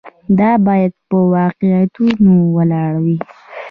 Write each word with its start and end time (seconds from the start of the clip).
دا 0.39 0.51
باید 0.65 0.93
په 1.07 1.17
واقعیتونو 1.35 2.33
ولاړ 2.55 2.93
وي. 3.03 3.17